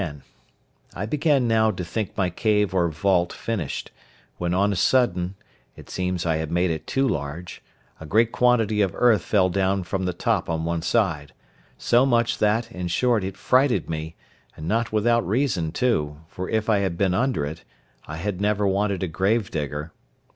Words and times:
—I 0.95 1.05
began 1.05 1.47
now 1.47 1.69
to 1.69 1.85
think 1.85 2.17
my 2.17 2.31
cave 2.31 2.73
or 2.73 2.87
vault 2.89 3.31
finished, 3.31 3.91
when 4.39 4.51
on 4.51 4.73
a 4.73 4.75
sudden 4.75 5.35
(it 5.75 5.91
seems 5.91 6.25
I 6.25 6.37
had 6.37 6.49
made 6.51 6.71
it 6.71 6.87
too 6.87 7.07
large) 7.07 7.61
a 7.99 8.07
great 8.07 8.31
quantity 8.31 8.81
of 8.81 8.93
earth 8.95 9.21
fell 9.21 9.47
down 9.51 9.83
from 9.83 10.05
the 10.05 10.13
top 10.13 10.49
on 10.49 10.65
one 10.65 10.81
side; 10.81 11.33
so 11.77 12.03
much 12.07 12.39
that, 12.39 12.71
in 12.71 12.87
short, 12.87 13.23
it 13.23 13.37
frighted 13.37 13.91
me, 13.91 14.15
and 14.57 14.67
not 14.67 14.91
without 14.91 15.21
reason, 15.27 15.71
too, 15.71 16.17
for 16.27 16.49
if 16.49 16.67
I 16.67 16.79
had 16.79 16.97
been 16.97 17.13
under 17.13 17.45
it, 17.45 17.63
I 18.07 18.17
had 18.17 18.41
never 18.41 18.65
wanted 18.65 19.03
a 19.03 19.07
gravedigger. 19.07 19.91